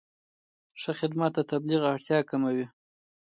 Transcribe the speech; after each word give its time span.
ښه 0.81 0.91
خدمت 0.99 1.31
د 1.35 1.39
تبلیغ 1.51 1.81
اړتیا 1.93 2.19
کموي. 2.29 2.65